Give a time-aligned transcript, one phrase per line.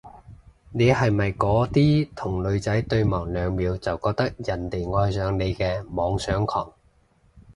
[0.71, 6.73] 你係咪嗰啲同女仔對望兩秒就覺得人哋愛上你嘅妄想狂？